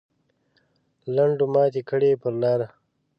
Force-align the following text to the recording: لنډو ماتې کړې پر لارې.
لنډو 1.15 1.45
ماتې 1.53 1.81
کړې 1.89 2.11
پر 2.21 2.33
لارې. 2.41 2.67